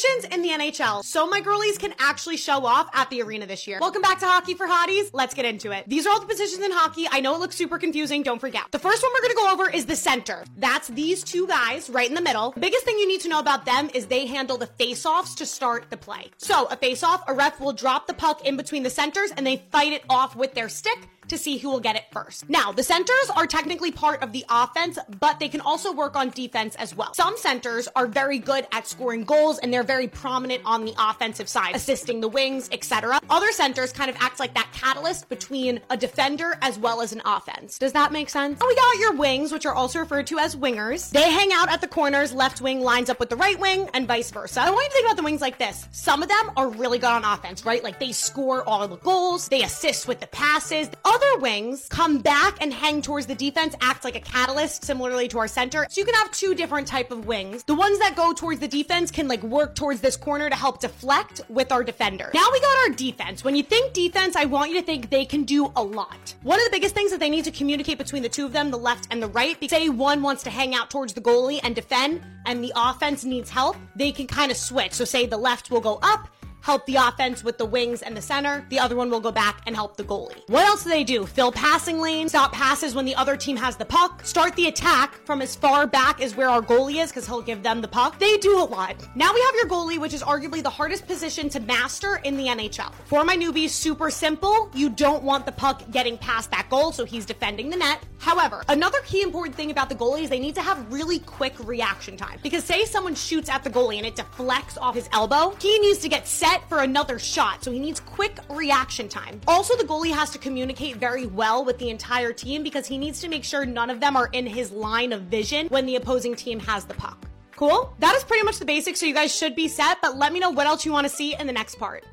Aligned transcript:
positions 0.00 0.32
in 0.32 0.42
the 0.42 0.48
NHL 0.48 1.04
so 1.04 1.26
my 1.26 1.40
girlies 1.40 1.76
can 1.78 1.92
actually 1.98 2.36
show 2.36 2.64
off 2.64 2.88
at 2.94 3.10
the 3.10 3.22
arena 3.22 3.46
this 3.46 3.66
year. 3.66 3.78
Welcome 3.80 4.02
back 4.02 4.18
to 4.20 4.26
Hockey 4.26 4.54
for 4.54 4.66
Hotties. 4.66 5.10
Let's 5.12 5.34
get 5.34 5.44
into 5.44 5.72
it. 5.72 5.84
These 5.88 6.06
are 6.06 6.10
all 6.10 6.20
the 6.20 6.26
positions 6.26 6.64
in 6.64 6.70
hockey. 6.72 7.06
I 7.10 7.20
know 7.20 7.34
it 7.34 7.40
looks 7.40 7.56
super 7.56 7.78
confusing. 7.78 8.22
Don't 8.22 8.38
forget. 8.38 8.62
The 8.70 8.78
first 8.78 9.02
one 9.02 9.12
we're 9.12 9.20
going 9.20 9.30
to 9.30 9.36
go 9.36 9.52
over 9.52 9.70
is 9.70 9.86
the 9.86 9.96
center. 9.96 10.44
That's 10.56 10.88
these 10.88 11.22
two 11.22 11.46
guys 11.46 11.90
right 11.90 12.08
in 12.08 12.14
the 12.14 12.22
middle. 12.22 12.52
The 12.52 12.60
biggest 12.60 12.84
thing 12.84 12.98
you 12.98 13.08
need 13.08 13.20
to 13.22 13.28
know 13.28 13.40
about 13.40 13.64
them 13.66 13.90
is 13.94 14.06
they 14.06 14.26
handle 14.26 14.56
the 14.56 14.66
face-offs 14.66 15.34
to 15.36 15.46
start 15.46 15.90
the 15.90 15.96
play. 15.96 16.30
So 16.38 16.66
a 16.66 16.76
face-off, 16.76 17.24
a 17.28 17.34
ref 17.34 17.60
will 17.60 17.72
drop 17.72 18.06
the 18.06 18.14
puck 18.14 18.46
in 18.46 18.56
between 18.56 18.82
the 18.82 18.90
centers 18.90 19.30
and 19.32 19.46
they 19.46 19.58
fight 19.70 19.92
it 19.92 20.04
off 20.08 20.34
with 20.34 20.54
their 20.54 20.68
stick 20.68 21.08
to 21.30 21.38
see 21.38 21.56
who 21.56 21.70
will 21.70 21.80
get 21.80 21.96
it 21.96 22.04
first. 22.12 22.48
Now, 22.48 22.72
the 22.72 22.82
centers 22.82 23.30
are 23.34 23.46
technically 23.46 23.90
part 23.90 24.22
of 24.22 24.32
the 24.32 24.44
offense, 24.48 24.98
but 25.18 25.40
they 25.40 25.48
can 25.48 25.60
also 25.60 25.92
work 25.92 26.16
on 26.16 26.30
defense 26.30 26.74
as 26.76 26.94
well. 26.94 27.14
Some 27.14 27.36
centers 27.36 27.88
are 27.96 28.06
very 28.06 28.38
good 28.38 28.66
at 28.72 28.86
scoring 28.86 29.24
goals 29.24 29.58
and 29.58 29.72
they're 29.72 29.82
very 29.82 30.08
prominent 30.08 30.62
on 30.64 30.84
the 30.84 30.94
offensive 30.98 31.48
side, 31.48 31.74
assisting 31.74 32.20
the 32.20 32.28
wings, 32.28 32.68
etc. 32.72 33.20
Other 33.30 33.50
centers 33.52 33.92
kind 33.92 34.10
of 34.10 34.16
act 34.20 34.38
like 34.38 34.54
that 34.54 34.68
catalyst 34.72 35.28
between 35.28 35.80
a 35.90 35.96
defender 35.96 36.58
as 36.62 36.78
well 36.78 37.00
as 37.00 37.12
an 37.12 37.22
offense. 37.24 37.78
Does 37.78 37.92
that 37.92 38.12
make 38.12 38.28
sense? 38.28 38.58
Oh, 38.60 38.66
we 38.66 38.74
got 38.74 38.98
your 38.98 39.18
wings, 39.18 39.52
which 39.52 39.66
are 39.66 39.74
also 39.74 40.00
referred 40.00 40.26
to 40.28 40.38
as 40.38 40.56
wingers. 40.56 41.10
They 41.10 41.30
hang 41.30 41.52
out 41.52 41.70
at 41.70 41.80
the 41.80 41.88
corners, 41.88 42.32
left 42.32 42.60
wing 42.60 42.80
lines 42.80 43.08
up 43.08 43.20
with 43.20 43.30
the 43.30 43.36
right 43.36 43.58
wing, 43.58 43.88
and 43.94 44.06
vice 44.06 44.30
versa. 44.30 44.60
I 44.60 44.70
want 44.70 44.82
you 44.84 44.88
to 44.88 44.94
think 44.94 45.06
about 45.06 45.16
the 45.16 45.22
wings 45.22 45.40
like 45.40 45.58
this. 45.58 45.86
Some 45.92 46.22
of 46.22 46.28
them 46.28 46.50
are 46.56 46.68
really 46.68 46.98
good 46.98 47.10
on 47.10 47.24
offense, 47.24 47.64
right? 47.64 47.82
Like 47.82 48.00
they 48.00 48.12
score 48.12 48.68
all 48.68 48.86
the 48.88 48.96
goals, 48.96 49.48
they 49.48 49.62
assist 49.62 50.08
with 50.08 50.20
the 50.20 50.26
passes. 50.28 50.90
Other 51.04 51.19
other 51.20 51.40
wings 51.40 51.86
come 51.88 52.18
back 52.18 52.56
and 52.60 52.72
hang 52.72 53.02
towards 53.02 53.26
the 53.26 53.34
defense, 53.34 53.74
act 53.80 54.04
like 54.04 54.16
a 54.16 54.20
catalyst, 54.20 54.84
similarly 54.84 55.28
to 55.28 55.38
our 55.38 55.48
center. 55.48 55.86
So 55.88 56.00
you 56.00 56.04
can 56.04 56.14
have 56.14 56.30
two 56.30 56.54
different 56.54 56.86
type 56.86 57.10
of 57.10 57.26
wings. 57.26 57.64
The 57.64 57.74
ones 57.74 57.98
that 57.98 58.16
go 58.16 58.32
towards 58.32 58.60
the 58.60 58.68
defense 58.68 59.10
can 59.10 59.28
like 59.28 59.42
work 59.42 59.74
towards 59.74 60.00
this 60.00 60.16
corner 60.16 60.48
to 60.48 60.56
help 60.56 60.80
deflect 60.80 61.40
with 61.48 61.72
our 61.72 61.84
defender. 61.84 62.30
Now 62.34 62.48
we 62.52 62.60
got 62.60 62.88
our 62.88 62.94
defense. 62.94 63.44
When 63.44 63.54
you 63.54 63.62
think 63.62 63.92
defense, 63.92 64.36
I 64.36 64.46
want 64.46 64.70
you 64.70 64.80
to 64.80 64.86
think 64.86 65.10
they 65.10 65.24
can 65.24 65.44
do 65.44 65.72
a 65.76 65.82
lot. 65.82 66.34
One 66.42 66.58
of 66.58 66.64
the 66.64 66.70
biggest 66.70 66.94
things 66.94 67.10
that 67.10 67.20
they 67.20 67.30
need 67.30 67.44
to 67.44 67.50
communicate 67.50 67.98
between 67.98 68.22
the 68.22 68.28
two 68.28 68.46
of 68.46 68.52
them, 68.52 68.70
the 68.70 68.78
left 68.78 69.08
and 69.10 69.22
the 69.22 69.28
right, 69.28 69.56
say 69.68 69.88
one 69.88 70.22
wants 70.22 70.42
to 70.44 70.50
hang 70.50 70.74
out 70.74 70.90
towards 70.90 71.12
the 71.12 71.20
goalie 71.20 71.60
and 71.62 71.74
defend, 71.74 72.22
and 72.46 72.64
the 72.64 72.72
offense 72.74 73.24
needs 73.24 73.50
help, 73.50 73.76
they 73.94 74.12
can 74.12 74.26
kind 74.26 74.50
of 74.50 74.56
switch. 74.56 74.92
So 74.92 75.04
say 75.04 75.26
the 75.26 75.36
left 75.36 75.70
will 75.70 75.80
go 75.80 75.98
up 76.02 76.28
help 76.62 76.86
the 76.86 76.96
offense 76.96 77.42
with 77.42 77.58
the 77.58 77.64
wings 77.64 78.02
and 78.02 78.16
the 78.16 78.22
center. 78.22 78.66
The 78.70 78.78
other 78.78 78.96
one 78.96 79.10
will 79.10 79.20
go 79.20 79.32
back 79.32 79.62
and 79.66 79.74
help 79.74 79.96
the 79.96 80.04
goalie. 80.04 80.42
What 80.48 80.66
else 80.66 80.84
do 80.84 80.90
they 80.90 81.04
do? 81.04 81.26
Fill 81.26 81.52
passing 81.52 82.00
lanes, 82.00 82.32
stop 82.32 82.52
passes 82.52 82.94
when 82.94 83.04
the 83.04 83.14
other 83.14 83.36
team 83.36 83.56
has 83.56 83.76
the 83.76 83.84
puck, 83.84 84.24
start 84.24 84.54
the 84.56 84.66
attack 84.66 85.14
from 85.24 85.42
as 85.42 85.54
far 85.56 85.86
back 85.86 86.20
as 86.20 86.36
where 86.36 86.48
our 86.48 86.62
goalie 86.62 87.02
is 87.02 87.10
because 87.10 87.26
he'll 87.26 87.42
give 87.42 87.62
them 87.62 87.80
the 87.80 87.88
puck. 87.88 88.18
They 88.18 88.36
do 88.38 88.58
a 88.58 88.64
lot. 88.64 88.96
Now 89.14 89.32
we 89.32 89.40
have 89.40 89.54
your 89.54 89.66
goalie, 89.66 89.98
which 89.98 90.14
is 90.14 90.22
arguably 90.22 90.62
the 90.62 90.70
hardest 90.70 91.06
position 91.06 91.48
to 91.50 91.60
master 91.60 92.16
in 92.24 92.36
the 92.36 92.46
NHL. 92.46 92.92
For 93.06 93.24
my 93.24 93.36
newbies, 93.36 93.70
super 93.70 94.10
simple. 94.10 94.70
You 94.74 94.90
don't 94.90 95.22
want 95.22 95.46
the 95.46 95.52
puck 95.52 95.82
getting 95.90 96.18
past 96.18 96.50
that 96.50 96.68
goal, 96.70 96.92
so 96.92 97.04
he's 97.04 97.26
defending 97.26 97.70
the 97.70 97.76
net. 97.76 98.00
However, 98.18 98.62
another 98.68 98.98
key 99.06 99.22
important 99.22 99.56
thing 99.56 99.70
about 99.70 99.88
the 99.88 99.94
goalie 99.94 100.22
is 100.22 100.30
they 100.30 100.38
need 100.38 100.54
to 100.56 100.62
have 100.62 100.92
really 100.92 101.20
quick 101.20 101.54
reaction 101.60 102.16
time. 102.16 102.38
Because 102.42 102.64
say 102.64 102.84
someone 102.84 103.14
shoots 103.14 103.48
at 103.48 103.64
the 103.64 103.70
goalie 103.70 103.96
and 103.96 104.06
it 104.06 104.16
deflects 104.16 104.76
off 104.76 104.94
his 104.94 105.08
elbow, 105.12 105.56
he 105.60 105.78
needs 105.78 105.98
to 106.00 106.08
get 106.08 106.26
set 106.26 106.49
set 106.50 106.68
for 106.68 106.80
another 106.80 107.18
shot, 107.18 107.62
so 107.62 107.70
he 107.70 107.78
needs 107.78 108.00
quick 108.00 108.38
reaction 108.48 109.08
time. 109.08 109.40
Also, 109.46 109.76
the 109.76 109.84
goalie 109.84 110.12
has 110.12 110.30
to 110.30 110.38
communicate 110.38 110.96
very 110.96 111.26
well 111.26 111.64
with 111.64 111.78
the 111.78 111.90
entire 111.90 112.32
team 112.32 112.62
because 112.62 112.86
he 112.86 112.98
needs 112.98 113.20
to 113.20 113.28
make 113.28 113.44
sure 113.44 113.64
none 113.64 113.88
of 113.88 114.00
them 114.00 114.16
are 114.16 114.28
in 114.32 114.46
his 114.46 114.72
line 114.72 115.12
of 115.12 115.22
vision 115.22 115.68
when 115.68 115.86
the 115.86 115.96
opposing 115.96 116.34
team 116.34 116.58
has 116.58 116.84
the 116.84 116.94
puck. 116.94 117.18
Cool? 117.54 117.94
That 118.00 118.16
is 118.16 118.24
pretty 118.24 118.44
much 118.44 118.58
the 118.58 118.64
basics, 118.64 118.98
so 118.98 119.06
you 119.06 119.14
guys 119.14 119.34
should 119.34 119.54
be 119.54 119.68
set, 119.68 119.98
but 120.02 120.16
let 120.16 120.32
me 120.32 120.40
know 120.40 120.50
what 120.50 120.66
else 120.66 120.84
you 120.84 120.92
want 120.92 121.06
to 121.06 121.14
see 121.14 121.36
in 121.36 121.46
the 121.46 121.52
next 121.52 121.76
part. 121.76 122.04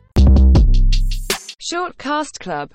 Short 1.59 1.97
Cast 1.97 2.39
Club 2.39 2.65